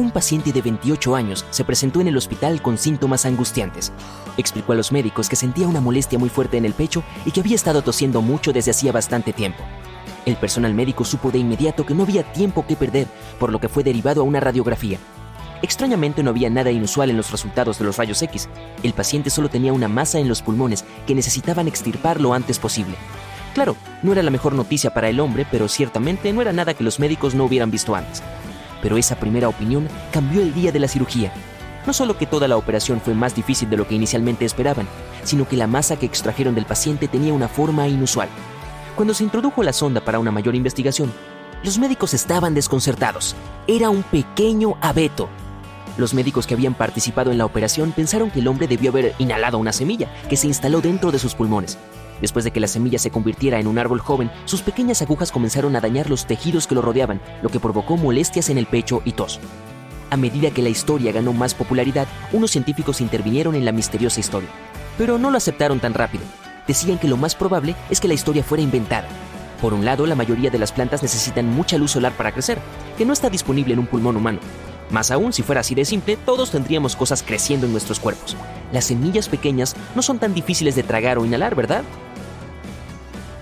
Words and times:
Un 0.00 0.10
paciente 0.10 0.50
de 0.50 0.62
28 0.62 1.14
años 1.14 1.44
se 1.50 1.62
presentó 1.62 2.00
en 2.00 2.08
el 2.08 2.16
hospital 2.16 2.62
con 2.62 2.78
síntomas 2.78 3.26
angustiantes. 3.26 3.92
Explicó 4.38 4.72
a 4.72 4.74
los 4.74 4.92
médicos 4.92 5.28
que 5.28 5.36
sentía 5.36 5.68
una 5.68 5.82
molestia 5.82 6.18
muy 6.18 6.30
fuerte 6.30 6.56
en 6.56 6.64
el 6.64 6.72
pecho 6.72 7.04
y 7.26 7.32
que 7.32 7.40
había 7.40 7.54
estado 7.54 7.82
tosiendo 7.82 8.22
mucho 8.22 8.50
desde 8.54 8.70
hacía 8.70 8.92
bastante 8.92 9.34
tiempo. 9.34 9.62
El 10.24 10.36
personal 10.36 10.72
médico 10.72 11.04
supo 11.04 11.30
de 11.30 11.36
inmediato 11.36 11.84
que 11.84 11.92
no 11.92 12.04
había 12.04 12.22
tiempo 12.32 12.66
que 12.66 12.76
perder, 12.76 13.08
por 13.38 13.52
lo 13.52 13.60
que 13.60 13.68
fue 13.68 13.84
derivado 13.84 14.22
a 14.22 14.24
una 14.24 14.40
radiografía. 14.40 14.96
Extrañamente 15.60 16.22
no 16.22 16.30
había 16.30 16.48
nada 16.48 16.70
inusual 16.70 17.10
en 17.10 17.18
los 17.18 17.30
resultados 17.30 17.78
de 17.78 17.84
los 17.84 17.98
rayos 17.98 18.22
X. 18.22 18.48
El 18.82 18.94
paciente 18.94 19.28
solo 19.28 19.50
tenía 19.50 19.74
una 19.74 19.88
masa 19.88 20.18
en 20.18 20.28
los 20.28 20.40
pulmones 20.40 20.82
que 21.06 21.14
necesitaban 21.14 21.68
extirpar 21.68 22.22
lo 22.22 22.32
antes 22.32 22.58
posible. 22.58 22.96
Claro, 23.52 23.76
no 24.02 24.12
era 24.12 24.22
la 24.22 24.30
mejor 24.30 24.54
noticia 24.54 24.94
para 24.94 25.10
el 25.10 25.20
hombre, 25.20 25.46
pero 25.50 25.68
ciertamente 25.68 26.32
no 26.32 26.40
era 26.40 26.54
nada 26.54 26.72
que 26.72 26.84
los 26.84 27.00
médicos 27.00 27.34
no 27.34 27.44
hubieran 27.44 27.70
visto 27.70 27.94
antes 27.94 28.22
pero 28.82 28.96
esa 28.96 29.16
primera 29.16 29.48
opinión 29.48 29.88
cambió 30.12 30.42
el 30.42 30.54
día 30.54 30.72
de 30.72 30.80
la 30.80 30.88
cirugía. 30.88 31.32
No 31.86 31.92
solo 31.92 32.18
que 32.18 32.26
toda 32.26 32.48
la 32.48 32.56
operación 32.56 33.00
fue 33.00 33.14
más 33.14 33.34
difícil 33.34 33.70
de 33.70 33.76
lo 33.76 33.86
que 33.86 33.94
inicialmente 33.94 34.44
esperaban, 34.44 34.86
sino 35.24 35.48
que 35.48 35.56
la 35.56 35.66
masa 35.66 35.96
que 35.96 36.06
extrajeron 36.06 36.54
del 36.54 36.66
paciente 36.66 37.08
tenía 37.08 37.32
una 37.32 37.48
forma 37.48 37.88
inusual. 37.88 38.28
Cuando 38.96 39.14
se 39.14 39.24
introdujo 39.24 39.62
la 39.62 39.72
sonda 39.72 40.00
para 40.02 40.18
una 40.18 40.30
mayor 40.30 40.54
investigación, 40.54 41.12
los 41.62 41.78
médicos 41.78 42.14
estaban 42.14 42.54
desconcertados. 42.54 43.34
Era 43.66 43.90
un 43.90 44.02
pequeño 44.02 44.76
abeto. 44.80 45.28
Los 45.96 46.14
médicos 46.14 46.46
que 46.46 46.54
habían 46.54 46.74
participado 46.74 47.30
en 47.30 47.38
la 47.38 47.44
operación 47.44 47.92
pensaron 47.92 48.30
que 48.30 48.40
el 48.40 48.48
hombre 48.48 48.68
debió 48.68 48.90
haber 48.90 49.14
inhalado 49.18 49.58
una 49.58 49.72
semilla 49.72 50.08
que 50.28 50.36
se 50.36 50.46
instaló 50.46 50.80
dentro 50.80 51.12
de 51.12 51.18
sus 51.18 51.34
pulmones. 51.34 51.78
Después 52.20 52.44
de 52.44 52.50
que 52.50 52.60
la 52.60 52.66
semilla 52.66 52.98
se 52.98 53.10
convirtiera 53.10 53.58
en 53.58 53.66
un 53.66 53.78
árbol 53.78 54.00
joven, 54.00 54.30
sus 54.44 54.62
pequeñas 54.62 55.02
agujas 55.02 55.32
comenzaron 55.32 55.74
a 55.76 55.80
dañar 55.80 56.10
los 56.10 56.26
tejidos 56.26 56.66
que 56.66 56.74
lo 56.74 56.82
rodeaban, 56.82 57.20
lo 57.42 57.48
que 57.48 57.60
provocó 57.60 57.96
molestias 57.96 58.50
en 58.50 58.58
el 58.58 58.66
pecho 58.66 59.02
y 59.04 59.12
tos. 59.12 59.40
A 60.10 60.16
medida 60.16 60.50
que 60.50 60.62
la 60.62 60.68
historia 60.68 61.12
ganó 61.12 61.32
más 61.32 61.54
popularidad, 61.54 62.08
unos 62.32 62.50
científicos 62.50 63.00
intervinieron 63.00 63.54
en 63.54 63.64
la 63.64 63.72
misteriosa 63.72 64.20
historia. 64.20 64.48
Pero 64.98 65.18
no 65.18 65.30
lo 65.30 65.36
aceptaron 65.36 65.80
tan 65.80 65.94
rápido. 65.94 66.24
Decían 66.66 66.98
que 66.98 67.08
lo 67.08 67.16
más 67.16 67.34
probable 67.34 67.74
es 67.90 68.00
que 68.00 68.08
la 68.08 68.14
historia 68.14 68.42
fuera 68.42 68.62
inventada. 68.62 69.08
Por 69.60 69.72
un 69.72 69.84
lado, 69.84 70.06
la 70.06 70.14
mayoría 70.14 70.50
de 70.50 70.58
las 70.58 70.72
plantas 70.72 71.02
necesitan 71.02 71.46
mucha 71.46 71.78
luz 71.78 71.92
solar 71.92 72.12
para 72.12 72.32
crecer, 72.32 72.58
que 72.98 73.04
no 73.04 73.12
está 73.12 73.30
disponible 73.30 73.74
en 73.74 73.78
un 73.78 73.86
pulmón 73.86 74.16
humano. 74.16 74.40
Más 74.90 75.10
aún, 75.10 75.32
si 75.32 75.42
fuera 75.42 75.60
así 75.60 75.74
de 75.74 75.84
simple, 75.84 76.16
todos 76.16 76.50
tendríamos 76.50 76.96
cosas 76.96 77.22
creciendo 77.22 77.66
en 77.66 77.72
nuestros 77.72 78.00
cuerpos. 78.00 78.36
Las 78.72 78.86
semillas 78.86 79.28
pequeñas 79.28 79.76
no 79.94 80.02
son 80.02 80.18
tan 80.18 80.34
difíciles 80.34 80.74
de 80.74 80.82
tragar 80.82 81.18
o 81.18 81.24
inhalar, 81.24 81.54
¿verdad? 81.54 81.84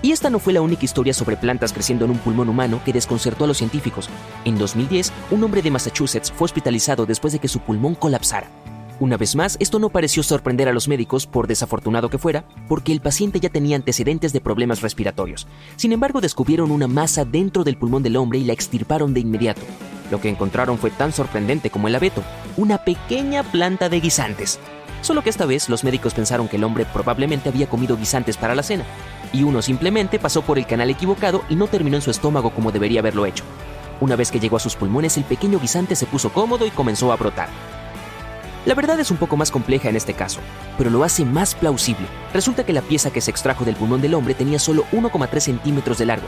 Y 0.01 0.11
esta 0.13 0.29
no 0.29 0.39
fue 0.39 0.53
la 0.53 0.61
única 0.61 0.85
historia 0.85 1.13
sobre 1.13 1.35
plantas 1.35 1.73
creciendo 1.73 2.05
en 2.05 2.11
un 2.11 2.17
pulmón 2.19 2.47
humano 2.47 2.81
que 2.85 2.93
desconcertó 2.93 3.43
a 3.43 3.47
los 3.47 3.57
científicos. 3.57 4.09
En 4.45 4.57
2010, 4.57 5.11
un 5.31 5.43
hombre 5.43 5.61
de 5.61 5.71
Massachusetts 5.71 6.31
fue 6.31 6.45
hospitalizado 6.45 7.05
después 7.05 7.33
de 7.33 7.39
que 7.39 7.49
su 7.49 7.59
pulmón 7.59 7.95
colapsara. 7.95 8.47
Una 9.01 9.15
vez 9.15 9.35
más, 9.35 9.55
esto 9.61 9.79
no 9.79 9.89
pareció 9.89 10.23
sorprender 10.23 10.67
a 10.67 10.73
los 10.73 10.89
médicos, 10.89 11.25
por 11.25 11.47
desafortunado 11.47 12.09
que 12.09 12.17
fuera, 12.17 12.43
porque 12.67 12.91
el 12.91 12.99
paciente 12.99 13.39
ya 13.39 13.49
tenía 13.49 13.77
antecedentes 13.77 14.33
de 14.33 14.41
problemas 14.41 14.81
respiratorios. 14.81 15.47
Sin 15.77 15.93
embargo, 15.93 16.19
descubrieron 16.19 16.71
una 16.71 16.87
masa 16.87 17.23
dentro 17.23 17.63
del 17.63 17.77
pulmón 17.77 18.03
del 18.03 18.17
hombre 18.17 18.39
y 18.39 18.43
la 18.43 18.53
extirparon 18.53 19.13
de 19.13 19.21
inmediato. 19.21 19.61
Lo 20.11 20.19
que 20.19 20.29
encontraron 20.29 20.77
fue 20.77 20.91
tan 20.91 21.13
sorprendente 21.13 21.69
como 21.69 21.87
el 21.87 21.95
abeto, 21.95 22.23
una 22.57 22.79
pequeña 22.79 23.43
planta 23.43 23.87
de 23.87 24.01
guisantes. 24.01 24.59
Solo 25.01 25.23
que 25.23 25.29
esta 25.29 25.45
vez 25.45 25.69
los 25.69 25.83
médicos 25.83 26.13
pensaron 26.13 26.47
que 26.47 26.57
el 26.57 26.63
hombre 26.63 26.85
probablemente 26.85 27.49
había 27.49 27.67
comido 27.67 27.97
guisantes 27.97 28.37
para 28.37 28.55
la 28.55 28.63
cena, 28.63 28.83
y 29.31 29.43
uno 29.43 29.61
simplemente 29.61 30.19
pasó 30.19 30.41
por 30.41 30.57
el 30.57 30.65
canal 30.65 30.89
equivocado 30.89 31.43
y 31.49 31.55
no 31.55 31.67
terminó 31.67 31.95
en 31.95 32.01
su 32.01 32.11
estómago 32.11 32.51
como 32.51 32.71
debería 32.71 32.99
haberlo 32.99 33.25
hecho. 33.25 33.43
Una 34.01 34.15
vez 34.15 34.31
que 34.31 34.39
llegó 34.39 34.57
a 34.57 34.61
sus 34.61 34.75
pulmones, 34.75 35.17
el 35.17 35.23
pequeño 35.23 35.59
guisante 35.59 35.95
se 35.95 36.05
puso 36.05 36.31
cómodo 36.31 36.65
y 36.65 36.71
comenzó 36.71 37.11
a 37.11 37.17
brotar. 37.17 37.49
La 38.65 38.75
verdad 38.75 38.99
es 38.99 39.09
un 39.09 39.17
poco 39.17 39.37
más 39.37 39.51
compleja 39.51 39.89
en 39.89 39.95
este 39.95 40.13
caso, 40.13 40.41
pero 40.77 40.89
lo 40.89 41.03
hace 41.03 41.25
más 41.25 41.55
plausible. 41.55 42.07
Resulta 42.33 42.65
que 42.65 42.73
la 42.73 42.81
pieza 42.81 43.11
que 43.11 43.21
se 43.21 43.31
extrajo 43.31 43.65
del 43.65 43.75
pulmón 43.75 44.01
del 44.01 44.13
hombre 44.13 44.33
tenía 44.33 44.59
solo 44.59 44.85
1,3 44.91 45.39
centímetros 45.39 45.97
de 45.97 46.05
largo, 46.05 46.27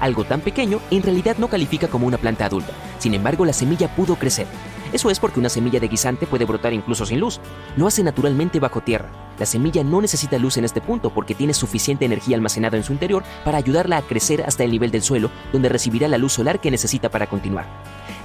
Algo 0.00 0.24
tan 0.24 0.40
pequeño 0.40 0.80
en 0.90 1.02
realidad 1.02 1.36
no 1.38 1.48
califica 1.48 1.88
como 1.88 2.06
una 2.06 2.18
planta 2.18 2.46
adulta. 2.46 2.72
Sin 2.98 3.14
embargo, 3.14 3.44
la 3.44 3.52
semilla 3.52 3.94
pudo 3.94 4.16
crecer. 4.16 4.46
Eso 4.92 5.10
es 5.10 5.18
porque 5.18 5.40
una 5.40 5.48
semilla 5.48 5.80
de 5.80 5.88
guisante 5.88 6.26
puede 6.26 6.44
brotar 6.44 6.72
incluso 6.72 7.06
sin 7.06 7.20
luz. 7.20 7.40
Lo 7.76 7.86
hace 7.86 8.02
naturalmente 8.02 8.60
bajo 8.60 8.80
tierra. 8.80 9.10
La 9.38 9.46
semilla 9.46 9.82
no 9.82 10.00
necesita 10.00 10.38
luz 10.38 10.56
en 10.56 10.64
este 10.64 10.80
punto 10.80 11.10
porque 11.10 11.34
tiene 11.34 11.54
suficiente 11.54 12.04
energía 12.04 12.36
almacenada 12.36 12.76
en 12.76 12.84
su 12.84 12.92
interior 12.92 13.24
para 13.44 13.58
ayudarla 13.58 13.98
a 13.98 14.02
crecer 14.02 14.42
hasta 14.42 14.64
el 14.64 14.70
nivel 14.70 14.90
del 14.90 15.02
suelo, 15.02 15.30
donde 15.52 15.68
recibirá 15.68 16.08
la 16.08 16.18
luz 16.18 16.34
solar 16.34 16.60
que 16.60 16.70
necesita 16.70 17.10
para 17.10 17.26
continuar. 17.26 17.66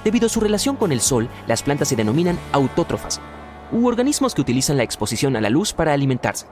Debido 0.04 0.26
a 0.26 0.30
su 0.30 0.40
relación 0.40 0.76
con 0.76 0.92
el 0.92 1.00
sol, 1.00 1.28
las 1.46 1.62
plantas 1.62 1.88
se 1.88 1.96
denominan 1.96 2.38
autótrofas, 2.52 3.20
u 3.72 3.86
organismos 3.86 4.34
que 4.34 4.40
utilizan 4.40 4.76
la 4.76 4.82
exposición 4.84 5.36
a 5.36 5.40
la 5.40 5.50
luz 5.50 5.72
para 5.72 5.92
alimentarse. 5.92 6.46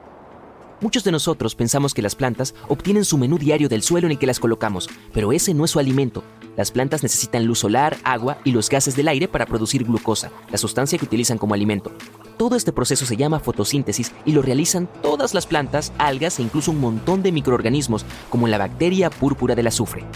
Muchos 0.80 1.04
de 1.04 1.12
nosotros 1.12 1.54
pensamos 1.54 1.92
que 1.92 2.00
las 2.00 2.14
plantas 2.14 2.54
obtienen 2.66 3.04
su 3.04 3.18
menú 3.18 3.36
diario 3.36 3.68
del 3.68 3.82
suelo 3.82 4.06
en 4.06 4.12
el 4.12 4.18
que 4.18 4.26
las 4.26 4.40
colocamos, 4.40 4.88
pero 5.12 5.30
ese 5.30 5.52
no 5.52 5.66
es 5.66 5.72
su 5.72 5.78
alimento. 5.78 6.24
Las 6.56 6.70
plantas 6.70 7.02
necesitan 7.02 7.44
luz 7.44 7.58
solar, 7.58 7.98
agua 8.02 8.38
y 8.44 8.52
los 8.52 8.70
gases 8.70 8.96
del 8.96 9.08
aire 9.08 9.28
para 9.28 9.44
producir 9.44 9.84
glucosa, 9.84 10.30
la 10.50 10.56
sustancia 10.56 10.98
que 10.98 11.04
utilizan 11.04 11.36
como 11.36 11.52
alimento. 11.52 11.92
Todo 12.38 12.56
este 12.56 12.72
proceso 12.72 13.04
se 13.04 13.18
llama 13.18 13.40
fotosíntesis 13.40 14.12
y 14.24 14.32
lo 14.32 14.40
realizan 14.40 14.88
todas 15.02 15.34
las 15.34 15.46
plantas, 15.46 15.92
algas 15.98 16.38
e 16.38 16.42
incluso 16.42 16.70
un 16.70 16.80
montón 16.80 17.22
de 17.22 17.32
microorganismos, 17.32 18.06
como 18.30 18.48
la 18.48 18.56
bacteria 18.56 19.10
púrpura 19.10 19.54
del 19.54 19.66
azufre. 19.66 20.06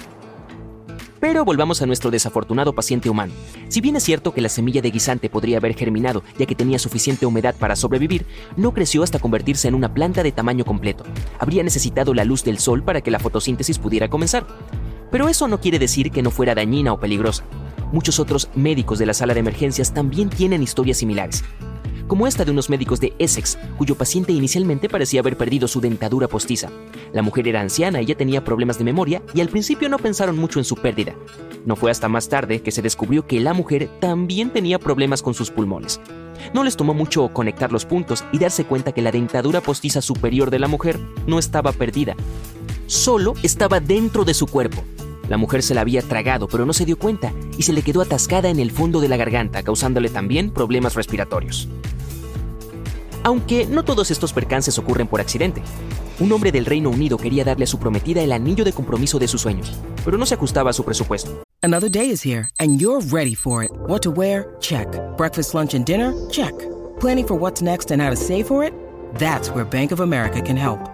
Pero 1.24 1.42
volvamos 1.42 1.80
a 1.80 1.86
nuestro 1.86 2.10
desafortunado 2.10 2.74
paciente 2.74 3.08
humano. 3.08 3.32
Si 3.68 3.80
bien 3.80 3.96
es 3.96 4.04
cierto 4.04 4.34
que 4.34 4.42
la 4.42 4.50
semilla 4.50 4.82
de 4.82 4.90
guisante 4.90 5.30
podría 5.30 5.56
haber 5.56 5.74
germinado 5.74 6.22
ya 6.38 6.44
que 6.44 6.54
tenía 6.54 6.78
suficiente 6.78 7.24
humedad 7.24 7.54
para 7.58 7.76
sobrevivir, 7.76 8.26
no 8.58 8.74
creció 8.74 9.02
hasta 9.02 9.18
convertirse 9.18 9.66
en 9.66 9.74
una 9.74 9.94
planta 9.94 10.22
de 10.22 10.32
tamaño 10.32 10.66
completo. 10.66 11.02
Habría 11.38 11.62
necesitado 11.62 12.12
la 12.12 12.26
luz 12.26 12.44
del 12.44 12.58
sol 12.58 12.82
para 12.82 13.00
que 13.00 13.10
la 13.10 13.20
fotosíntesis 13.20 13.78
pudiera 13.78 14.10
comenzar. 14.10 14.46
Pero 15.10 15.30
eso 15.30 15.48
no 15.48 15.62
quiere 15.62 15.78
decir 15.78 16.10
que 16.10 16.20
no 16.20 16.30
fuera 16.30 16.54
dañina 16.54 16.92
o 16.92 17.00
peligrosa. 17.00 17.44
Muchos 17.90 18.20
otros 18.20 18.50
médicos 18.54 18.98
de 18.98 19.06
la 19.06 19.14
sala 19.14 19.32
de 19.32 19.40
emergencias 19.40 19.94
también 19.94 20.28
tienen 20.28 20.62
historias 20.62 20.98
similares 20.98 21.42
como 22.06 22.26
esta 22.26 22.44
de 22.44 22.50
unos 22.50 22.70
médicos 22.70 23.00
de 23.00 23.12
Essex, 23.18 23.58
cuyo 23.76 23.94
paciente 23.94 24.32
inicialmente 24.32 24.88
parecía 24.88 25.20
haber 25.20 25.36
perdido 25.36 25.68
su 25.68 25.80
dentadura 25.80 26.28
postiza. 26.28 26.70
La 27.12 27.22
mujer 27.22 27.48
era 27.48 27.60
anciana, 27.60 28.00
ella 28.00 28.16
tenía 28.16 28.44
problemas 28.44 28.78
de 28.78 28.84
memoria 28.84 29.22
y 29.34 29.40
al 29.40 29.48
principio 29.48 29.88
no 29.88 29.98
pensaron 29.98 30.38
mucho 30.38 30.58
en 30.58 30.64
su 30.64 30.76
pérdida. 30.76 31.14
No 31.64 31.76
fue 31.76 31.90
hasta 31.90 32.08
más 32.08 32.28
tarde 32.28 32.60
que 32.60 32.70
se 32.70 32.82
descubrió 32.82 33.26
que 33.26 33.40
la 33.40 33.54
mujer 33.54 33.88
también 34.00 34.50
tenía 34.50 34.78
problemas 34.78 35.22
con 35.22 35.34
sus 35.34 35.50
pulmones. 35.50 36.00
No 36.52 36.64
les 36.64 36.76
tomó 36.76 36.94
mucho 36.94 37.28
conectar 37.32 37.72
los 37.72 37.86
puntos 37.86 38.24
y 38.32 38.38
darse 38.38 38.64
cuenta 38.64 38.92
que 38.92 39.02
la 39.02 39.12
dentadura 39.12 39.60
postiza 39.60 40.02
superior 40.02 40.50
de 40.50 40.58
la 40.58 40.68
mujer 40.68 40.98
no 41.26 41.38
estaba 41.38 41.72
perdida, 41.72 42.16
solo 42.86 43.34
estaba 43.42 43.80
dentro 43.80 44.24
de 44.24 44.34
su 44.34 44.46
cuerpo. 44.46 44.84
La 45.28 45.36
mujer 45.36 45.62
se 45.62 45.74
la 45.74 45.80
había 45.80 46.02
tragado, 46.02 46.48
pero 46.48 46.66
no 46.66 46.72
se 46.72 46.84
dio 46.84 46.98
cuenta 46.98 47.32
y 47.56 47.62
se 47.62 47.72
le 47.72 47.82
quedó 47.82 48.02
atascada 48.02 48.48
en 48.48 48.58
el 48.58 48.70
fondo 48.70 49.00
de 49.00 49.08
la 49.08 49.16
garganta, 49.16 49.62
causándole 49.62 50.08
también 50.08 50.50
problemas 50.50 50.94
respiratorios. 50.94 51.68
Aunque 53.22 53.66
no 53.66 53.84
todos 53.84 54.10
estos 54.10 54.32
percances 54.32 54.78
ocurren 54.78 55.06
por 55.06 55.20
accidente. 55.20 55.62
Un 56.20 56.30
hombre 56.30 56.52
del 56.52 56.66
Reino 56.66 56.90
Unido 56.90 57.16
quería 57.16 57.42
darle 57.42 57.64
a 57.64 57.66
su 57.66 57.78
prometida 57.78 58.22
el 58.22 58.32
anillo 58.32 58.64
de 58.64 58.72
compromiso 58.72 59.18
de 59.18 59.26
sus 59.26 59.40
sueños, 59.40 59.72
pero 60.04 60.18
no 60.18 60.26
se 60.26 60.34
ajustaba 60.34 60.70
a 60.70 60.74
su 60.74 60.84
presupuesto. 60.84 61.42
Another 61.62 61.90
day 61.90 62.10
is 62.10 62.24
here, 62.24 62.48
and 62.60 62.78
you're 62.78 63.00
ready 63.10 63.34
for 63.34 63.64
it. 63.64 63.70
What 63.88 64.02
to 64.02 64.10
wear? 64.10 64.54
Check. 64.60 64.86
Breakfast, 65.16 65.54
lunch, 65.54 65.74
and 65.74 65.86
dinner? 65.86 66.12
Check. 66.30 66.52
Planning 67.00 67.26
for 67.26 67.34
what's 67.36 67.62
next 67.62 67.90
and 67.90 68.02
how 68.02 68.10
to 68.10 68.16
save 68.16 68.44
for 68.46 68.62
it? 68.62 68.72
That's 69.18 69.48
where 69.48 69.64
Bank 69.64 69.90
of 69.90 70.00
America 70.00 70.42
can 70.42 70.56
help. 70.56 70.93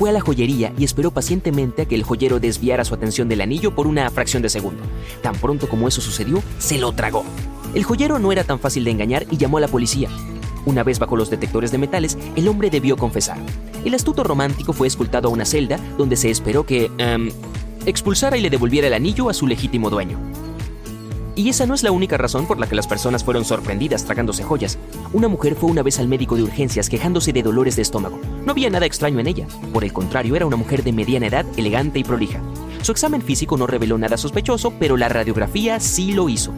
Fue 0.00 0.08
a 0.08 0.14
la 0.14 0.22
joyería 0.22 0.72
y 0.78 0.84
esperó 0.84 1.10
pacientemente 1.10 1.82
a 1.82 1.84
que 1.84 1.94
el 1.94 2.04
joyero 2.04 2.40
desviara 2.40 2.86
su 2.86 2.94
atención 2.94 3.28
del 3.28 3.42
anillo 3.42 3.74
por 3.74 3.86
una 3.86 4.08
fracción 4.08 4.42
de 4.42 4.48
segundo. 4.48 4.82
Tan 5.20 5.34
pronto 5.34 5.68
como 5.68 5.88
eso 5.88 6.00
sucedió, 6.00 6.42
se 6.58 6.78
lo 6.78 6.92
tragó. 6.92 7.22
El 7.74 7.84
joyero 7.84 8.18
no 8.18 8.32
era 8.32 8.42
tan 8.42 8.58
fácil 8.58 8.84
de 8.84 8.92
engañar 8.92 9.26
y 9.30 9.36
llamó 9.36 9.58
a 9.58 9.60
la 9.60 9.68
policía. 9.68 10.08
Una 10.64 10.84
vez 10.84 10.98
bajo 10.98 11.16
los 11.16 11.28
detectores 11.28 11.70
de 11.70 11.76
metales, 11.76 12.16
el 12.34 12.48
hombre 12.48 12.70
debió 12.70 12.96
confesar. 12.96 13.36
El 13.84 13.92
astuto 13.92 14.24
romántico 14.24 14.72
fue 14.72 14.86
escultado 14.86 15.28
a 15.28 15.32
una 15.32 15.44
celda 15.44 15.78
donde 15.98 16.16
se 16.16 16.30
esperó 16.30 16.64
que 16.64 16.90
em, 16.96 17.30
expulsara 17.84 18.38
y 18.38 18.40
le 18.40 18.48
devolviera 18.48 18.86
el 18.86 18.94
anillo 18.94 19.28
a 19.28 19.34
su 19.34 19.46
legítimo 19.46 19.90
dueño. 19.90 20.18
Y 21.36 21.48
esa 21.48 21.66
no 21.66 21.74
es 21.74 21.82
la 21.82 21.92
única 21.92 22.16
razón 22.16 22.46
por 22.46 22.58
la 22.58 22.66
que 22.66 22.74
las 22.74 22.86
personas 22.86 23.24
fueron 23.24 23.44
sorprendidas 23.44 24.04
tragándose 24.04 24.42
joyas. 24.42 24.78
Una 25.12 25.28
mujer 25.28 25.54
fue 25.54 25.70
una 25.70 25.82
vez 25.82 25.98
al 25.98 26.08
médico 26.08 26.36
de 26.36 26.42
urgencias 26.42 26.88
quejándose 26.88 27.32
de 27.32 27.42
dolores 27.42 27.76
de 27.76 27.82
estómago. 27.82 28.18
No 28.44 28.52
había 28.52 28.70
nada 28.70 28.86
extraño 28.86 29.20
en 29.20 29.26
ella. 29.26 29.46
Por 29.72 29.84
el 29.84 29.92
contrario, 29.92 30.36
era 30.36 30.46
una 30.46 30.56
mujer 30.56 30.82
de 30.82 30.92
mediana 30.92 31.28
edad, 31.28 31.46
elegante 31.56 31.98
y 31.98 32.04
prolija. 32.04 32.40
Su 32.82 32.92
examen 32.92 33.22
físico 33.22 33.56
no 33.56 33.66
reveló 33.66 33.98
nada 33.98 34.16
sospechoso, 34.16 34.72
pero 34.78 34.96
la 34.96 35.08
radiografía 35.08 35.80
sí 35.80 36.12
lo 36.12 36.28
hizo. 36.28 36.52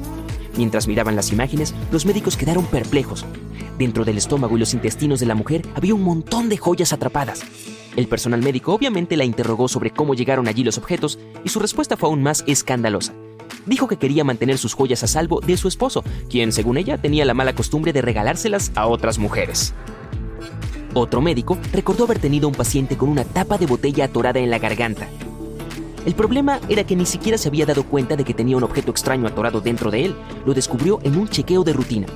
Mientras 0.57 0.87
miraban 0.87 1.17
las 1.17 1.33
imágenes, 1.33 1.75
los 1.91 2.07
médicos 2.07 2.37
quedaron 2.37 2.67
perplejos. 2.67 3.25
Dentro 3.79 4.05
del 4.05 4.19
estómago 4.19 4.57
y 4.57 4.61
los 4.61 4.75
intestinos 4.75 5.21
de 5.21 5.27
la 5.27 5.35
mujer 5.35 5.67
había 5.75 5.95
un 5.95 6.03
montón 6.03 6.49
de 6.49 6.59
joyas 6.59 6.93
atrapadas. 6.93 7.43
El 7.97 8.09
personal 8.09 8.43
médico 8.43 8.73
obviamente 8.73 9.17
la 9.17 9.25
interrogó 9.25 9.69
sobre 9.69 9.91
cómo 9.91 10.15
llegaron 10.15 10.49
allí 10.49 10.65
los 10.65 10.79
objetos 10.79 11.19
y 11.45 11.49
su 11.49 11.59
respuesta 11.59 11.97
fue 11.97 12.09
aún 12.09 12.23
más 12.23 12.45
escandalosa. 12.47 13.13
Dijo 13.67 13.87
que 13.87 13.97
quería 13.97 14.25
mantener 14.25 14.59
sus 14.59 14.75
joyas 14.75 15.03
a 15.03 15.07
salvo 15.07 15.41
de 15.41 15.57
su 15.57 15.69
esposo, 15.69 16.05
quien, 16.29 16.53
según 16.53 16.77
ella, 16.77 16.99
tenía 16.99 17.25
la 17.25 17.35
mala 17.35 17.55
costumbre 17.55 17.93
de 17.93 18.03
regalárselas 18.03 18.73
a 18.75 18.87
otras 18.87 19.19
mujeres. 19.19 19.75
Otro 20.95 21.21
médico 21.21 21.57
recordó 21.73 22.05
haber 22.05 22.19
tenido 22.19 22.49
un 22.49 22.55
paciente 22.55 22.97
con 22.97 23.09
una 23.09 23.25
tapa 23.25 23.59
de 23.59 23.67
botella 23.67 24.07
atorada 24.07 24.41
en 24.41 24.51
la 24.51 24.59
garganta. 24.59 25.09
El 26.05 26.15
problema 26.15 26.61
era 26.69 26.85
que 26.85 26.97
ni 26.97 27.07
siquiera 27.07 27.39
se 27.39 27.49
había 27.49 27.65
dado 27.65 27.85
cuenta 27.85 28.17
de 28.17 28.25
que 28.25 28.35
tenía 28.35 28.57
un 28.57 28.65
objeto 28.65 28.91
extraño 28.91 29.29
atorado 29.29 29.61
dentro 29.61 29.91
de 29.91 30.07
él. 30.07 30.15
Lo 30.45 30.53
descubrió 30.53 30.99
en 31.05 31.17
un 31.17 31.29
chequeo 31.29 31.63
de 31.63 31.73
rutina. 31.73 32.07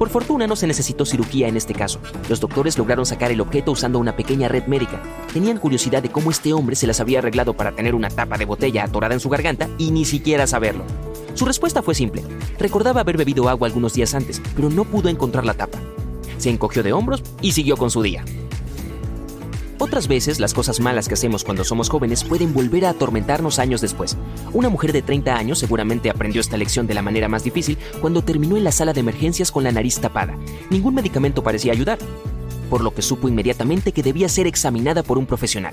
Por 0.00 0.08
fortuna 0.08 0.46
no 0.46 0.56
se 0.56 0.66
necesitó 0.66 1.04
cirugía 1.04 1.46
en 1.46 1.58
este 1.58 1.74
caso. 1.74 2.00
Los 2.30 2.40
doctores 2.40 2.78
lograron 2.78 3.04
sacar 3.04 3.30
el 3.32 3.40
objeto 3.42 3.72
usando 3.72 3.98
una 3.98 4.16
pequeña 4.16 4.48
red 4.48 4.64
médica. 4.64 5.02
Tenían 5.30 5.58
curiosidad 5.58 6.02
de 6.02 6.08
cómo 6.08 6.30
este 6.30 6.54
hombre 6.54 6.74
se 6.74 6.86
las 6.86 7.00
había 7.00 7.18
arreglado 7.18 7.52
para 7.52 7.72
tener 7.72 7.94
una 7.94 8.08
tapa 8.08 8.38
de 8.38 8.46
botella 8.46 8.84
atorada 8.84 9.12
en 9.12 9.20
su 9.20 9.28
garganta 9.28 9.68
y 9.76 9.90
ni 9.90 10.06
siquiera 10.06 10.46
saberlo. 10.46 10.84
Su 11.34 11.44
respuesta 11.44 11.82
fue 11.82 11.94
simple. 11.94 12.22
Recordaba 12.58 13.02
haber 13.02 13.18
bebido 13.18 13.50
agua 13.50 13.68
algunos 13.68 13.92
días 13.92 14.14
antes, 14.14 14.40
pero 14.56 14.70
no 14.70 14.86
pudo 14.86 15.10
encontrar 15.10 15.44
la 15.44 15.52
tapa. 15.52 15.78
Se 16.38 16.48
encogió 16.48 16.82
de 16.82 16.94
hombros 16.94 17.22
y 17.42 17.52
siguió 17.52 17.76
con 17.76 17.90
su 17.90 18.00
día. 18.00 18.24
Otras 19.82 20.08
veces, 20.08 20.40
las 20.40 20.52
cosas 20.52 20.78
malas 20.78 21.08
que 21.08 21.14
hacemos 21.14 21.42
cuando 21.42 21.64
somos 21.64 21.88
jóvenes 21.88 22.22
pueden 22.22 22.52
volver 22.52 22.84
a 22.84 22.90
atormentarnos 22.90 23.58
años 23.58 23.80
después. 23.80 24.14
Una 24.52 24.68
mujer 24.68 24.92
de 24.92 25.00
30 25.00 25.34
años 25.34 25.58
seguramente 25.58 26.10
aprendió 26.10 26.42
esta 26.42 26.58
lección 26.58 26.86
de 26.86 26.92
la 26.92 27.00
manera 27.00 27.28
más 27.28 27.44
difícil 27.44 27.78
cuando 27.98 28.22
terminó 28.22 28.58
en 28.58 28.64
la 28.64 28.72
sala 28.72 28.92
de 28.92 29.00
emergencias 29.00 29.50
con 29.50 29.64
la 29.64 29.72
nariz 29.72 29.98
tapada. 29.98 30.36
Ningún 30.68 30.94
medicamento 30.94 31.42
parecía 31.42 31.72
ayudar, 31.72 31.98
por 32.68 32.82
lo 32.82 32.92
que 32.92 33.00
supo 33.00 33.26
inmediatamente 33.26 33.92
que 33.92 34.02
debía 34.02 34.28
ser 34.28 34.46
examinada 34.46 35.02
por 35.02 35.16
un 35.16 35.24
profesional. 35.24 35.72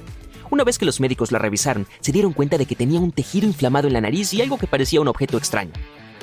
Una 0.49 0.63
vez 0.63 0.77
que 0.77 0.85
los 0.85 1.01
médicos 1.01 1.33
la 1.33 1.39
revisaron, 1.39 1.85
se 1.99 2.13
dieron 2.13 2.31
cuenta 2.31 2.57
de 2.57 2.65
que 2.65 2.77
tenía 2.77 3.01
un 3.01 3.11
tejido 3.11 3.45
inflamado 3.45 3.87
en 3.87 3.93
la 3.93 3.99
nariz 3.99 4.33
y 4.33 4.41
algo 4.41 4.57
que 4.57 4.67
parecía 4.67 5.01
un 5.01 5.09
objeto 5.09 5.37
extraño. 5.37 5.73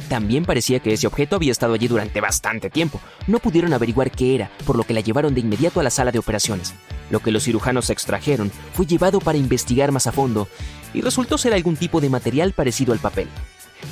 También 0.09 0.47
parecía 0.47 0.81
que 0.81 0.95
ese 0.95 1.07
objeto 1.07 1.37
había 1.37 1.53
estado 1.53 1.75
allí 1.75 1.87
durante 1.87 2.23
bastante 2.23 2.71
tiempo. 2.71 2.99
No 3.27 3.41
pudieron 3.41 3.75
averiguar 3.75 4.11
qué 4.11 4.35
era, 4.35 4.51
por 4.65 4.77
lo 4.77 4.85
que 4.85 4.95
la 4.95 5.01
llevaron 5.01 5.35
de 5.35 5.41
inmediato 5.41 5.81
a 5.81 5.83
la 5.83 5.91
sala 5.91 6.13
de 6.13 6.19
operaciones. 6.19 6.73
Lo 7.11 7.21
que 7.21 7.31
los 7.31 7.45
cirujanos 7.45 7.91
extrajeron 7.91 8.51
fue 8.73 8.87
llevado 8.87 9.21
para 9.21 9.39
investigar 9.39 9.93
más 9.93 10.07
a 10.07 10.13
fondo 10.13 10.49
y 10.93 11.01
resultó 11.01 11.39
ser 11.39 11.55
algún 11.55 11.77
tipo 11.77 12.01
de 12.01 12.11
material 12.11 12.53
parecido 12.53 12.93
al 12.93 12.99
papel. 12.99 13.29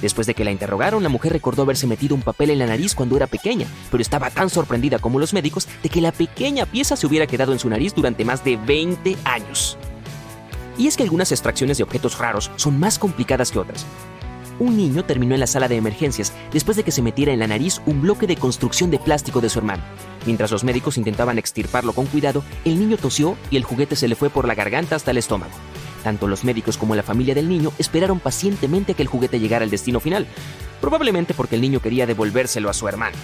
Después 0.00 0.26
de 0.26 0.34
que 0.34 0.44
la 0.44 0.50
interrogaron, 0.50 1.02
la 1.02 1.08
mujer 1.08 1.32
recordó 1.32 1.62
haberse 1.62 1.86
metido 1.86 2.14
un 2.14 2.22
papel 2.22 2.50
en 2.50 2.58
la 2.58 2.66
nariz 2.66 2.94
cuando 2.94 3.16
era 3.16 3.26
pequeña, 3.26 3.66
pero 3.90 4.00
estaba 4.00 4.30
tan 4.30 4.48
sorprendida 4.48 4.98
como 4.98 5.18
los 5.18 5.34
médicos 5.34 5.68
de 5.82 5.88
que 5.90 6.00
la 6.00 6.12
pequeña 6.12 6.64
pieza 6.64 6.96
se 6.96 7.06
hubiera 7.06 7.26
quedado 7.26 7.52
en 7.52 7.58
su 7.58 7.68
nariz 7.68 7.94
durante 7.94 8.24
más 8.24 8.42
de 8.44 8.56
20 8.56 9.16
años. 9.24 9.76
Y 10.78 10.86
es 10.86 10.96
que 10.96 11.02
algunas 11.02 11.30
extracciones 11.30 11.76
de 11.76 11.84
objetos 11.84 12.18
raros 12.18 12.50
son 12.56 12.80
más 12.80 12.98
complicadas 12.98 13.50
que 13.50 13.58
otras 13.58 13.84
un 14.58 14.76
niño 14.76 15.04
terminó 15.04 15.34
en 15.34 15.40
la 15.40 15.46
sala 15.46 15.68
de 15.68 15.76
emergencias 15.76 16.32
después 16.52 16.76
de 16.76 16.84
que 16.84 16.92
se 16.92 17.02
metiera 17.02 17.32
en 17.32 17.38
la 17.38 17.46
nariz 17.46 17.80
un 17.86 18.02
bloque 18.02 18.26
de 18.26 18.36
construcción 18.36 18.90
de 18.90 18.98
plástico 18.98 19.40
de 19.40 19.48
su 19.48 19.58
hermano. 19.58 19.82
Mientras 20.26 20.50
los 20.50 20.64
médicos 20.64 20.98
intentaban 20.98 21.38
extirparlo 21.38 21.92
con 21.92 22.06
cuidado, 22.06 22.44
el 22.64 22.78
niño 22.78 22.96
tosió 22.96 23.36
y 23.50 23.56
el 23.56 23.64
juguete 23.64 23.96
se 23.96 24.08
le 24.08 24.14
fue 24.14 24.30
por 24.30 24.46
la 24.46 24.54
garganta 24.54 24.96
hasta 24.96 25.10
el 25.10 25.18
estómago. 25.18 25.52
Tanto 26.02 26.26
los 26.26 26.44
médicos 26.44 26.76
como 26.76 26.94
la 26.94 27.02
familia 27.02 27.34
del 27.34 27.48
niño 27.48 27.72
esperaron 27.78 28.20
pacientemente 28.20 28.92
a 28.92 28.94
que 28.94 29.02
el 29.02 29.08
juguete 29.08 29.40
llegara 29.40 29.64
al 29.64 29.70
destino 29.70 30.00
final, 30.00 30.26
probablemente 30.80 31.34
porque 31.34 31.54
el 31.54 31.60
niño 31.60 31.80
quería 31.80 32.06
devolvérselo 32.06 32.68
a 32.68 32.74
su 32.74 32.88
hermano. 32.88 33.16